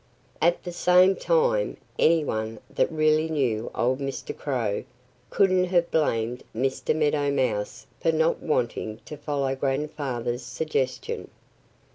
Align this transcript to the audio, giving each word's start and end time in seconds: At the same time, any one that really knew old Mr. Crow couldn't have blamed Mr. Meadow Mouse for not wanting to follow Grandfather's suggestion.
At 0.41 0.63
the 0.63 0.71
same 0.71 1.15
time, 1.15 1.77
any 1.99 2.23
one 2.25 2.57
that 2.71 2.91
really 2.91 3.29
knew 3.29 3.69
old 3.75 3.99
Mr. 3.99 4.35
Crow 4.35 4.83
couldn't 5.29 5.65
have 5.65 5.91
blamed 5.91 6.43
Mr. 6.55 6.95
Meadow 6.95 7.29
Mouse 7.29 7.85
for 7.99 8.11
not 8.11 8.41
wanting 8.41 8.99
to 9.05 9.15
follow 9.15 9.53
Grandfather's 9.55 10.41
suggestion. 10.41 11.29